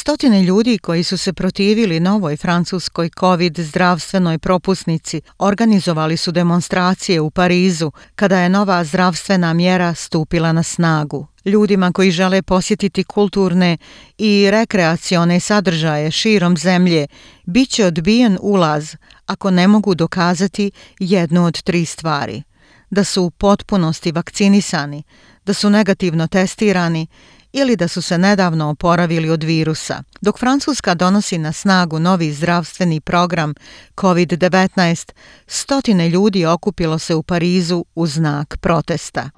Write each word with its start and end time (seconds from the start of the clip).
Stotine 0.00 0.42
ljudi 0.42 0.78
koji 0.78 1.02
su 1.02 1.16
se 1.16 1.32
protivili 1.32 2.00
novoj 2.00 2.36
francuskoj 2.36 3.10
COVID 3.20 3.60
zdravstvenoj 3.60 4.38
propusnici 4.38 5.20
organizovali 5.38 6.16
su 6.16 6.32
demonstracije 6.32 7.20
u 7.20 7.30
Parizu 7.30 7.92
kada 8.14 8.38
je 8.38 8.48
nova 8.48 8.84
zdravstvena 8.84 9.52
mjera 9.52 9.94
stupila 9.94 10.52
na 10.52 10.62
snagu. 10.62 11.26
Ljudima 11.44 11.92
koji 11.92 12.10
žele 12.10 12.42
posjetiti 12.42 13.04
kulturne 13.04 13.78
i 14.18 14.50
rekreacione 14.50 15.40
sadržaje 15.40 16.10
širom 16.10 16.56
zemlje 16.56 17.06
bit 17.44 17.70
će 17.70 17.86
odbijen 17.86 18.38
ulaz 18.40 18.94
ako 19.26 19.50
ne 19.50 19.68
mogu 19.68 19.94
dokazati 19.94 20.70
jednu 20.98 21.46
od 21.46 21.62
tri 21.62 21.84
stvari. 21.84 22.42
Da 22.90 23.04
su 23.04 23.22
u 23.22 23.30
potpunosti 23.30 24.12
vakcinisani, 24.12 25.02
da 25.46 25.54
su 25.54 25.70
negativno 25.70 26.26
testirani 26.26 27.06
ili 27.52 27.76
da 27.76 27.88
su 27.88 28.02
se 28.02 28.18
nedavno 28.18 28.68
oporavili 28.70 29.30
od 29.30 29.42
virusa. 29.42 30.02
Dok 30.20 30.38
Francuska 30.38 30.94
donosi 30.94 31.38
na 31.38 31.52
snagu 31.52 31.98
novi 31.98 32.32
zdravstveni 32.32 33.00
program 33.00 33.54
COVID-19, 33.96 35.12
stotine 35.46 36.08
ljudi 36.08 36.46
okupilo 36.46 36.98
se 36.98 37.14
u 37.14 37.22
Parizu 37.22 37.84
u 37.94 38.06
znak 38.06 38.56
protesta. 38.60 39.30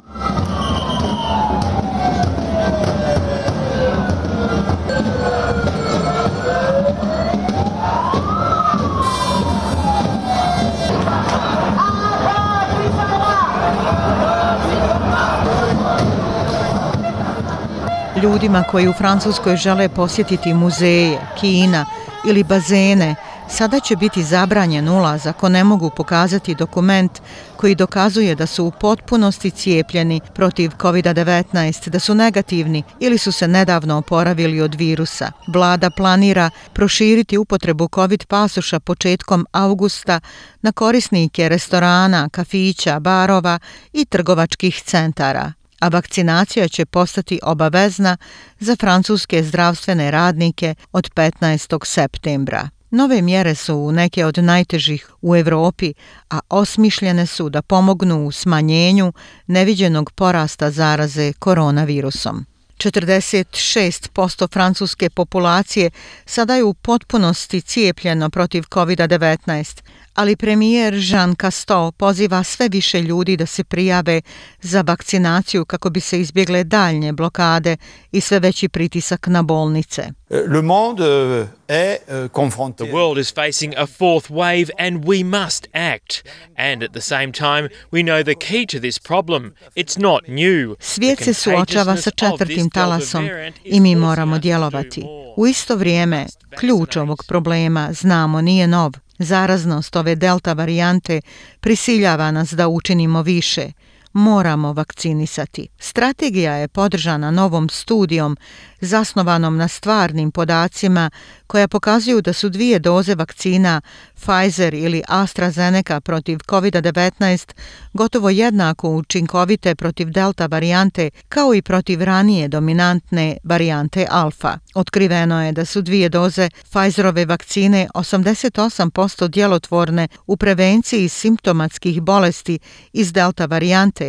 Ljudima 18.23 18.63
koji 18.63 18.89
u 18.89 18.93
Francuskoj 18.93 19.57
žele 19.57 19.89
posjetiti 19.89 20.55
muzeje, 20.55 21.19
kina 21.41 21.87
ili 22.27 22.45
bazene, 22.45 23.15
sada 23.49 23.81
će 23.81 23.97
biti 23.97 24.23
zabranjen 24.23 24.89
ulaz 24.89 25.27
ako 25.27 25.49
ne 25.49 25.65
mogu 25.65 25.91
pokazati 25.97 26.55
dokument 26.55 27.21
koji 27.57 27.75
dokazuje 27.75 28.35
da 28.35 28.47
su 28.47 28.65
u 28.65 28.71
potpunosti 28.71 29.51
cijepljeni 29.51 30.21
protiv 30.35 30.71
COVID-19, 30.79 31.89
da 31.89 31.99
su 31.99 32.15
negativni 32.15 32.83
ili 33.01 33.19
su 33.19 33.33
se 33.33 33.49
nedavno 33.49 33.97
oporavili 33.97 34.61
od 34.61 34.75
virusa. 34.75 35.33
Vlada 35.49 35.91
planira 35.91 36.51
proširiti 36.73 37.39
upotrebu 37.39 37.89
COVID 37.95 38.27
pasoša 38.27 38.81
početkom 38.81 39.47
augusta 39.53 40.21
na 40.63 40.73
korisnike 40.73 41.49
restorana, 41.49 42.29
kafića, 42.29 43.01
barova 43.01 43.59
i 43.93 44.05
trgovačkih 44.05 44.83
centara 44.83 45.53
a 45.83 45.89
vakcinacija 45.89 46.69
će 46.69 46.87
postati 46.87 47.41
obavezna 47.43 48.17
za 48.61 48.77
francuske 48.77 49.43
zdravstvene 49.43 50.11
radnike 50.11 50.75
od 50.93 51.11
15. 51.15 51.87
septembra. 51.87 52.69
Nove 52.91 53.23
mjere 53.23 53.55
su 53.55 53.93
neke 53.93 54.27
od 54.27 54.39
najtežih 54.39 55.11
u 55.23 55.37
Evropi, 55.37 55.95
a 56.31 56.39
osmišljene 56.49 57.27
su 57.27 57.49
da 57.49 57.63
pomognu 57.63 58.27
u 58.27 58.33
smanjenju 58.33 59.13
neviđenog 59.47 60.11
porasta 60.11 60.71
zaraze 60.71 61.33
koronavirusom. 61.33 62.52
46% 62.91 64.53
francuske 64.53 65.11
populacije 65.11 65.91
sada 66.27 66.55
je 66.55 66.65
u 66.65 66.75
potpunosti 66.75 67.61
cijepljeno 67.61 68.31
protiv 68.31 68.63
COVID-19, 68.63 69.83
ali 70.15 70.37
premijer 70.37 70.95
Jean 70.95 71.35
Casteau 71.35 71.93
poziva 71.93 72.45
sve 72.45 72.69
više 72.69 73.03
ljudi 73.03 73.37
da 73.37 73.47
se 73.47 73.65
prijave 73.65 74.21
za 74.61 74.81
vakcinaciju 74.81 75.65
kako 75.65 75.91
bi 75.91 76.01
se 76.01 76.21
izbjegle 76.21 76.65
daljnje 76.65 77.13
blokade 77.13 77.77
i 78.13 78.21
sve 78.21 78.39
veći 78.39 78.69
pritisak 78.69 79.27
na 79.27 79.43
bolnice. 79.43 80.03
Le 80.31 80.63
monde 80.63 81.05
euh, 81.05 81.47
est 81.73 82.29
confronté. 82.33 82.85
The 82.85 82.93
world 82.93 83.19
is 83.19 83.33
facing 83.33 83.75
a 83.77 83.87
fourth 83.87 84.31
wave 84.31 84.71
and 84.79 85.05
we 85.05 85.25
must 85.25 85.69
act. 85.73 86.25
And 86.57 86.83
at 86.83 86.93
the 86.93 87.01
same 87.01 87.33
time, 87.33 87.69
we 87.93 88.03
know 88.03 88.23
the 88.23 88.35
key 88.35 88.67
to 88.67 88.81
this 88.81 88.99
problem. 88.99 89.55
It's 89.75 90.01
not 90.01 90.29
new. 90.29 90.77
Svijet 90.81 91.25
se 91.25 91.35
suočava 91.35 91.97
sa 91.97 92.11
četvrtim 92.11 92.71
talasom 92.71 93.29
i 93.65 93.81
mi 93.81 93.97
moramo 93.97 94.39
djelovati. 94.39 95.03
U 95.37 95.47
isto 95.47 95.77
vrijeme, 95.77 96.27
ključ 96.59 96.97
ovog 96.97 97.25
problema, 97.29 97.93
znamo, 97.93 98.41
nije 98.41 98.67
nov. 98.67 98.93
Zaraznost 99.19 99.97
ove 99.97 100.15
delta 100.15 100.53
varijante 100.53 101.21
prisiljava 101.61 102.31
nas 102.31 102.51
da 102.51 102.69
učinimo 102.69 103.23
više. 103.23 103.73
Moramo 104.13 104.73
vakcinisati. 104.73 105.69
Strategija 105.79 106.55
je 106.55 106.69
podržana 106.69 107.31
novom 107.31 107.69
studijom 107.69 108.37
zasnovanom 108.81 109.57
na 109.57 109.69
stvarnim 109.69 110.31
podacima 110.31 111.11
koja 111.47 111.69
pokazuju 111.69 112.21
da 112.21 112.33
su 112.33 112.49
dvije 112.49 112.79
doze 112.79 113.15
vakcina 113.15 113.81
Pfizer 114.15 114.75
ili 114.75 115.03
AstraZeneca 115.09 116.01
protiv 116.01 116.39
COVID-19 116.39 117.53
gotovo 117.93 118.31
jednako 118.31 118.89
učinkovite 118.89 119.75
protiv 119.75 120.11
delta 120.11 120.47
varijante 120.47 121.11
kao 121.29 121.55
i 121.55 121.63
protiv 121.63 122.03
ranije 122.03 122.49
dominantne 122.49 123.37
varijante 123.45 124.07
alfa. 124.11 124.59
Otkriveno 124.75 125.45
je 125.45 125.53
da 125.53 125.65
su 125.65 125.83
dvije 125.83 126.09
doze 126.09 126.51
Pfizerove 126.71 127.25
vakcine 127.25 127.89
88% 127.95 129.29
djelotvorne 129.29 130.09
u 130.27 130.37
prevenciji 130.37 131.09
simptomatskih 131.09 132.03
bolesti 132.03 132.59
iz 132.93 133.13
delta 133.13 133.47
varijante 133.47 134.02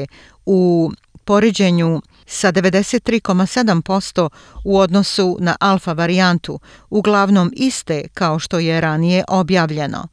u 0.46 0.92
poređenju 1.26 2.02
sa 2.26 2.52
93,7% 2.52 4.30
u 4.64 4.78
odnosu 4.78 5.38
na 5.40 5.56
alfa 5.59 5.94
varijantu, 5.94 6.59
uglavnom 6.90 7.52
iste 7.56 8.08
kao 8.14 8.40
što 8.40 8.59
je 8.59 8.82
ranije 8.82 9.24
objavljeno. 9.28 10.08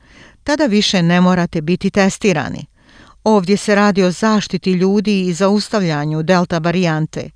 Tada 0.44 0.66
više 0.66 1.02
ne 1.02 1.22
morate 1.22 1.62
biti 1.62 1.90
testirani. 1.90 2.66
Ovdje 3.24 3.58
se 3.58 3.76
radi 3.76 4.04
o 4.04 4.12
zaštiti 4.12 4.72
ljudi 4.72 5.22
i 5.22 5.34
zaustavljanju 5.34 6.24
delta 6.24 6.58
varijante. 6.58 7.30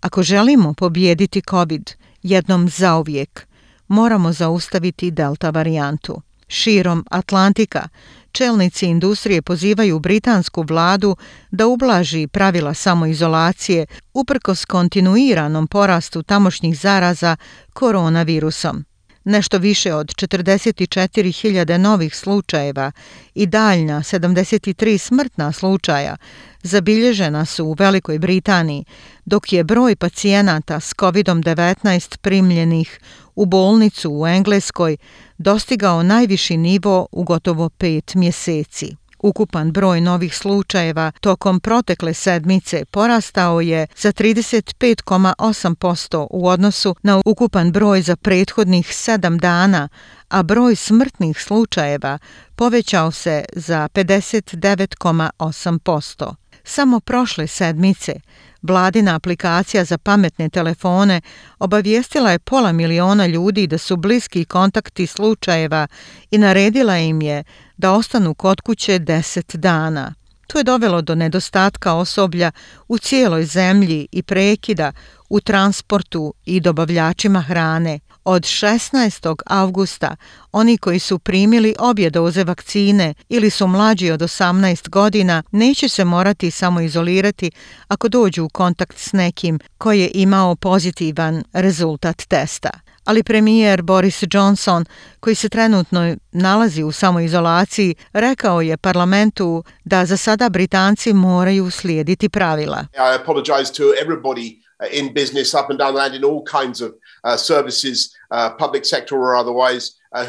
Ako 0.00 0.22
želimo 0.22 0.74
pobijediti 0.74 1.42
COVID 1.50 1.90
Jednom 2.22 2.68
zauvijek 2.68 3.46
moramo 3.88 4.32
zaustaviti 4.32 5.10
delta 5.10 5.50
varijantu. 5.50 6.22
Širom 6.52 7.04
Atlantika. 7.10 7.88
Čelnici 8.32 8.86
industrije 8.86 9.42
pozivaju 9.42 9.98
britansku 9.98 10.62
vladu 10.62 11.16
da 11.50 11.66
ublaži 11.66 12.26
pravila 12.26 12.74
samoizolacije 12.74 13.86
uprkos 14.14 14.64
kontinuiranom 14.64 15.66
porastu 15.66 16.22
tamošnjih 16.22 16.78
zaraza 16.78 17.36
koronavirusom. 17.72 18.84
Nešto 19.24 19.58
više 19.58 19.94
od 19.94 20.06
44.000 20.06 21.78
novih 21.78 22.16
slučajeva 22.16 22.92
i 23.34 23.46
daljna 23.46 23.98
73 23.98 24.98
smrtna 24.98 25.52
slučaja 25.52 26.16
zabilježena 26.62 27.44
su 27.44 27.64
u 27.64 27.76
Velikoj 27.78 28.18
Britaniji, 28.18 28.84
dok 29.24 29.52
je 29.52 29.64
broj 29.64 29.96
pacijenata 29.96 30.80
s 30.80 30.94
COVID-19 30.94 32.18
primljenih 32.18 33.00
u 33.34 33.46
bolnicu 33.46 34.10
u 34.12 34.26
Engleskoj 34.26 34.96
dostigao 35.38 36.02
najviši 36.02 36.56
nivo 36.56 37.06
u 37.12 37.24
gotovo 37.24 37.68
pet 37.68 38.14
mjeseci. 38.14 38.96
Ukupan 39.22 39.72
broj 39.72 40.00
novih 40.00 40.36
slučajeva 40.36 41.12
tokom 41.20 41.60
protekle 41.60 42.14
sedmice 42.14 42.84
porastao 42.84 43.60
je 43.60 43.86
za 43.96 44.12
35,8% 44.12 46.26
u 46.30 46.48
odnosu 46.48 46.96
na 47.02 47.22
ukupan 47.24 47.72
broj 47.72 48.02
za 48.02 48.16
prethodnih 48.16 48.94
sedam 48.94 49.38
dana, 49.38 49.88
a 50.28 50.42
broj 50.42 50.76
smrtnih 50.76 51.42
slučajeva 51.42 52.18
povećao 52.56 53.10
se 53.10 53.44
za 53.52 53.88
59,8%. 53.94 56.41
Samo 56.64 57.00
prošle 57.00 57.46
sedmice 57.46 58.20
Vladina 58.62 59.14
aplikacija 59.14 59.84
za 59.84 59.98
pametne 59.98 60.48
telefone 60.48 61.20
obavijestila 61.58 62.30
je 62.30 62.38
pola 62.38 62.72
miliona 62.72 63.26
ljudi 63.26 63.66
da 63.66 63.78
su 63.78 63.96
bliski 63.96 64.44
kontakti 64.44 65.06
slučajeva 65.06 65.86
i 66.30 66.38
naredila 66.38 66.98
im 66.98 67.22
je 67.22 67.44
da 67.76 67.92
ostanu 67.92 68.34
kod 68.34 68.60
kuće 68.60 68.98
10 68.98 69.56
dana. 69.56 70.14
To 70.46 70.58
je 70.58 70.64
dovelo 70.64 71.02
do 71.02 71.14
nedostatka 71.14 71.94
osoblja 71.94 72.50
u 72.88 72.98
cijeloj 72.98 73.44
zemlji 73.44 74.08
i 74.12 74.22
prekida 74.22 74.92
u 75.28 75.40
transportu 75.40 76.34
i 76.44 76.60
dobavljačima 76.60 77.40
hrane. 77.40 78.00
Od 78.24 78.42
16. 78.42 79.34
avgusta 79.46 80.16
oni 80.52 80.78
koji 80.78 80.98
su 80.98 81.18
primili 81.18 81.74
obje 81.78 82.10
doze 82.10 82.44
vakcine 82.44 83.14
ili 83.28 83.50
su 83.50 83.66
mlađi 83.66 84.10
od 84.10 84.20
18 84.20 84.88
godina 84.88 85.42
neće 85.50 85.88
se 85.88 86.04
morati 86.04 86.50
samo 86.50 86.80
izolirati 86.80 87.50
ako 87.88 88.08
dođu 88.08 88.44
u 88.44 88.48
kontakt 88.48 88.98
s 88.98 89.12
nekim 89.12 89.58
koji 89.78 90.00
je 90.00 90.10
imao 90.14 90.56
pozitivan 90.56 91.44
rezultat 91.52 92.22
testa 92.28 92.70
ali 93.04 93.22
premijer 93.22 93.82
Boris 93.82 94.24
Johnson, 94.32 94.84
koji 95.20 95.34
se 95.34 95.48
trenutno 95.48 96.16
nalazi 96.32 96.82
u 96.82 96.92
samoizolaciji, 96.92 97.94
rekao 98.12 98.60
je 98.60 98.76
parlamentu 98.76 99.64
da 99.84 100.06
za 100.06 100.16
sada 100.16 100.48
Britanci 100.48 101.12
moraju 101.12 101.70
slijediti 101.70 102.28
pravila. 102.28 102.86
I 102.94 103.20
apologize 103.20 103.72
to 103.72 103.82
everybody 103.82 104.61
in 104.90 105.14
business 105.14 105.54
up 105.54 105.70
and 105.70 105.78
down 105.78 105.94
the 105.94 105.98
land 105.98 106.14
in 106.14 106.24
all 106.24 106.42
kinds 106.44 106.80
of 106.80 106.90
uh, 107.24 107.36
services, 107.36 108.10
uh, 108.30 108.50
public 108.58 108.84
sector 108.84 109.16
or 109.16 109.36
otherwise. 109.36 109.90
Uh, 110.14 110.26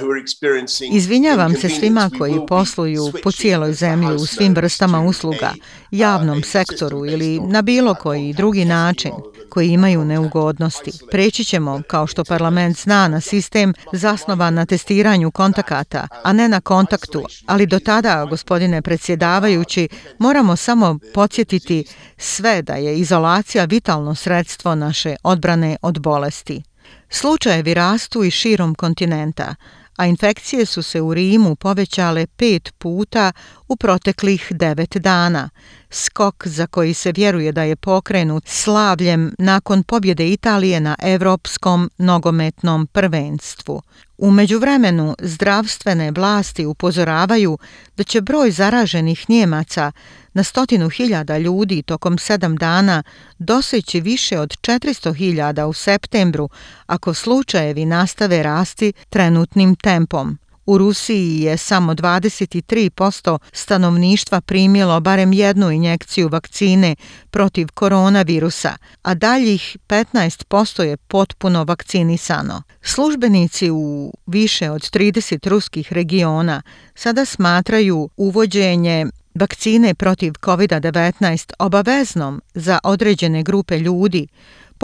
Izvinjavam 0.94 1.56
se 1.56 1.70
svima 1.70 2.10
koji 2.18 2.40
posluju 2.48 3.12
po 3.24 3.32
cijeloj 3.32 3.74
zemlji 3.74 4.16
u 4.16 4.26
svim 4.26 4.56
vrstama 4.56 5.02
usluga, 5.02 5.54
uh, 5.58 5.64
javnom 5.94 6.44
sektoru 6.44 7.06
ili 7.06 7.40
na 7.40 7.62
bilo 7.62 7.96
koji 7.96 8.34
drugi 8.34 8.66
način 8.66 9.12
koji 9.54 9.70
imaju 9.70 10.06
neugodnosti. 10.06 10.92
Preći 11.12 11.46
ćemo, 11.46 11.82
kao 11.88 12.08
što 12.08 12.24
parlament 12.24 12.80
zna, 12.80 13.08
na 13.08 13.22
sistem 13.22 13.74
zasnovan 13.92 14.54
na 14.54 14.66
testiranju 14.66 15.32
kontakata, 15.32 16.08
a 16.24 16.34
ne 16.34 16.50
na 16.50 16.62
kontaktu. 16.62 17.24
Ali 17.46 17.66
do 17.66 17.80
tada, 17.80 18.26
gospodine 18.26 18.82
predsjedavajući, 18.82 19.88
moramo 20.20 20.56
samo 20.56 21.00
podsjetiti 21.14 21.86
sve 22.18 22.62
da 22.62 22.74
je 22.74 22.98
izolacija 22.98 23.66
vitalno 23.66 24.16
sredstvo 24.16 24.76
naše 24.76 25.16
odbrane 25.24 25.78
od 25.82 26.00
bolesti. 26.00 26.64
Slučajevi 27.10 27.74
rastu 27.74 28.24
i 28.24 28.32
širom 28.32 28.76
kontinenta, 28.76 29.56
a 29.98 30.06
infekcije 30.06 30.66
su 30.66 30.84
se 30.84 31.02
u 31.02 31.14
Rimu 31.14 31.56
povećale 31.56 32.28
pet 32.28 32.74
puta 32.78 33.32
u 33.68 33.75
proteklih 33.75 34.48
devet 34.51 34.98
dana. 34.98 35.50
Skok 35.89 36.48
za 36.48 36.68
koji 36.68 36.94
se 36.94 37.12
vjeruje 37.12 37.51
da 37.51 37.63
je 37.63 37.75
pokrenut 37.75 38.48
slavljem 38.48 39.36
nakon 39.39 39.83
pobjede 39.83 40.27
Italije 40.27 40.80
na 40.80 40.95
Evropskom 41.01 41.92
nogometnom 41.98 42.88
prvenstvu. 42.88 43.81
U 44.18 44.31
međuvremenu 44.31 45.15
zdravstvene 45.19 46.12
vlasti 46.12 46.65
upozoravaju 46.65 47.57
da 47.98 48.04
će 48.04 48.21
broj 48.21 48.51
zaraženih 48.51 49.30
Njemaca 49.30 49.92
na 50.33 50.44
stotinu 50.44 50.89
hiljada 50.89 51.38
ljudi 51.38 51.81
tokom 51.81 52.18
sedam 52.18 52.56
dana 52.57 53.04
doseći 53.39 54.01
više 54.01 54.39
od 54.39 54.50
400 54.50 55.15
hiljada 55.15 55.68
u 55.68 55.74
septembru 55.74 56.50
ako 56.86 57.13
slučajevi 57.13 57.86
nastave 57.86 58.44
rasti 58.44 58.94
trenutnim 59.10 59.75
tempom. 59.75 60.38
U 60.65 60.77
Rusiji 60.77 61.39
je 61.39 61.57
samo 61.57 61.94
23% 61.94 63.38
stanovništva 63.51 64.42
primilo 64.42 65.00
barem 65.00 65.33
jednu 65.33 65.71
injekciju 65.71 66.30
vakcine 66.30 66.95
protiv 67.30 67.68
koronavirusa, 67.74 68.77
a 69.01 69.13
daljih 69.13 69.77
15% 69.88 70.83
je 70.83 70.98
potpuno 70.98 71.63
vakcinisano. 71.63 72.63
Službenici 72.81 73.71
u 73.71 74.13
više 74.25 74.71
od 74.71 74.81
30 74.81 75.48
ruskih 75.48 75.94
regiona 75.94 76.62
sada 76.95 77.25
smatraju 77.25 78.10
uvođenje 78.18 79.06
vakcine 79.36 79.94
protiv 79.94 80.33
COVID-19 80.42 81.54
obaveznom 81.60 82.42
za 82.54 82.80
određene 82.83 83.44
grupe 83.44 83.80
ljudi, 83.80 84.27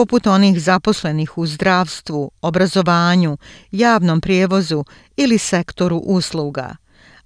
poput 0.00 0.26
onih 0.26 0.60
zaposlenih 0.60 1.38
u 1.38 1.46
zdravstvu, 1.46 2.30
obrazovanju, 2.42 3.38
javnom 3.70 4.20
prijevozu 4.20 4.84
ili 5.16 5.38
sektoru 5.38 5.96
usluga. 5.96 6.76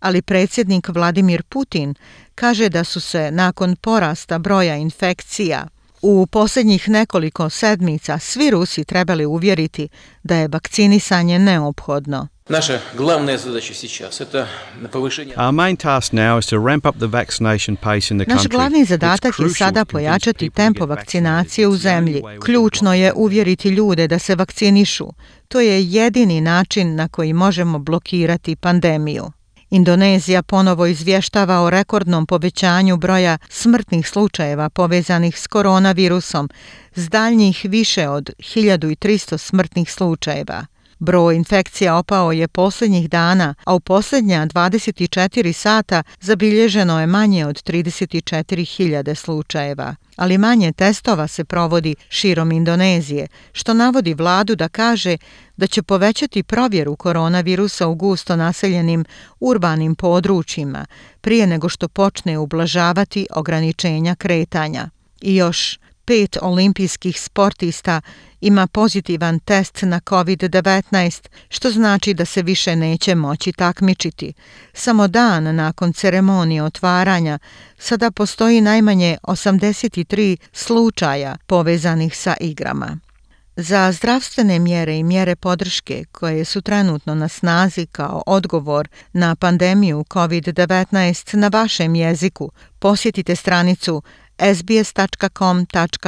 Ali 0.01 0.23
predsjednik 0.23 0.89
Vladimir 0.89 1.43
Putin 1.43 1.95
kaže 2.35 2.69
da 2.69 2.85
su 2.85 3.01
se 3.01 3.31
nakon 3.31 3.77
porasta 3.77 4.39
broja 4.39 4.77
infekcija 4.77 5.69
u 6.03 6.27
posljednjih 6.27 6.89
nekoliko 6.89 7.51
sedmica 7.51 8.19
svi 8.19 8.51
Rusi 8.51 8.85
trebali 8.85 9.27
uvjeriti 9.27 9.89
da 10.23 10.37
je 10.37 10.49
vakcinisanje 10.49 11.39
neophodno. 11.39 12.29
Наша 12.51 12.83
главная 12.95 13.39
задача 13.39 13.73
сейчас. 13.73 14.21
Our 14.21 15.53
main 15.53 15.77
task 15.79 16.13
now 16.13 16.37
is 16.39 16.47
to 16.49 16.59
ramp 16.59 16.85
up 16.85 16.99
the 16.99 17.09
vaccination 17.09 17.77
pace 17.77 18.11
in 18.11 18.19
the 18.19 18.27
country. 18.27 18.35
Наш 18.35 18.49
главный 18.49 18.85
задачей 18.85 19.45
je 19.45 19.55
sada 19.55 19.85
pojačati 19.85 20.51
tempo 20.51 20.87
vakcinacije 20.87 21.69
u 21.69 21.77
zemlji. 21.77 22.23
Ključno 22.45 22.95
je 22.95 23.13
uvjeriti 23.13 23.69
ljude 23.69 24.09
da 24.09 24.19
se 24.19 24.35
vakcinišu. 24.35 25.09
To 25.49 25.61
je 25.61 25.85
jedini 25.85 26.41
način 26.41 26.95
na 26.95 27.09
koji 27.09 27.33
možemo 27.33 27.79
blokirati 27.79 28.57
pandemiju. 28.57 29.33
Indonezija 29.71 30.43
ponovo 30.43 30.87
izvještava 30.87 31.61
o 31.61 31.71
rekordnom 31.71 32.27
povećanju 32.27 32.97
broja 32.97 33.39
smrtnih 33.49 34.09
slučajeva 34.09 34.69
povezanih 34.71 35.39
s 35.39 35.47
koronavirusom, 35.47 36.51
s 36.95 37.09
daljnjih 37.09 37.61
više 37.65 38.09
od 38.09 38.31
1300 38.39 39.39
smrtnih 39.39 39.93
slučajeva. 39.93 40.67
Broj 40.99 41.37
infekcija 41.37 41.97
opao 41.97 42.33
je 42.33 42.49
posljednjih 42.49 43.11
dana, 43.11 43.55
a 43.65 43.75
u 43.75 43.81
posljednja 43.81 44.47
24 44.47 45.53
sata 45.53 46.03
zabilježeno 46.21 47.01
je 47.01 47.07
manje 47.07 47.47
od 47.47 47.63
34.000 47.63 49.15
slučajeva. 49.15 49.95
Ali 50.17 50.39
manje 50.39 50.73
testova 50.73 51.29
se 51.29 51.45
provodi 51.45 51.95
širom 52.09 52.53
Indonezije, 52.53 53.27
što 53.53 53.75
navodi 53.75 54.15
vladu 54.15 54.57
da 54.57 54.69
kaže 54.69 55.17
da 55.57 55.67
će 55.67 55.83
povećati 55.83 56.43
provjeru 56.43 56.97
koronavirusa 56.97 57.87
u 57.87 57.95
gusto 57.95 58.37
naseljenim 58.37 59.05
urbanim 59.41 59.95
područjima 59.95 60.87
prije 61.21 61.47
nego 61.47 61.69
što 61.69 61.89
počne 61.89 62.39
ublažavati 62.39 63.27
ograničenja 63.31 64.15
kretanja. 64.15 64.89
I 65.21 65.37
još 65.37 65.79
pet 66.05 66.37
olimpijskih 66.43 67.21
sportista 67.21 68.01
ima 68.41 68.67
pozitivan 68.67 69.41
test 69.41 69.83
na 69.83 70.01
COVID-19, 70.01 71.29
što 71.49 71.71
znači 71.71 72.15
da 72.15 72.25
se 72.25 72.43
više 72.43 72.77
neće 72.77 73.15
moći 73.15 73.53
takmičiti. 73.53 74.33
Samo 74.73 75.09
dan 75.09 75.57
nakon 75.57 75.93
ceremonije 75.93 76.63
otvaranja 76.63 77.39
sada 77.79 78.11
postoji 78.11 78.61
najmanje 78.61 79.19
83 79.23 80.37
slučaja 80.53 81.37
povezanih 81.47 82.17
sa 82.17 82.35
igrama. 82.41 82.99
Za 83.57 83.93
zdravstvene 83.93 84.59
mjere 84.59 84.97
i 84.97 85.03
mjere 85.03 85.37
podrške 85.37 86.05
koje 86.13 86.45
su 86.45 86.63
trenutno 86.63 87.15
na 87.15 87.29
snazi 87.29 87.87
kao 87.87 88.23
odgovor 88.27 88.89
na 89.13 89.37
pandemiju 89.37 90.05
COVID-19 90.11 91.37
na 91.37 91.49
vašem 91.49 91.95
jeziku, 91.95 92.51
posjetite 92.79 93.37
stranicu 93.37 94.03
sbs.com.au 94.57 95.99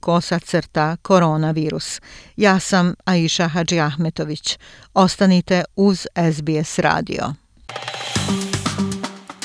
kosacrta 0.00 0.96
koronavirus. 1.02 2.00
Ja 2.36 2.60
sam 2.60 2.94
Aisha 3.04 3.48
Hadži 3.48 3.80
Ahmetović. 3.80 4.58
Ostanite 4.94 5.64
uz 5.76 6.06
SBS 6.32 6.78
radio. 6.78 7.34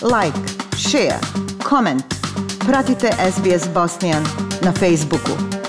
Like, 0.02 0.40
share, 0.78 1.20
comment. 1.70 2.04
Pratite 2.60 3.12
SBS 3.32 3.74
Bosnian 3.74 4.24
na 4.62 4.72
Facebooku. 4.72 5.63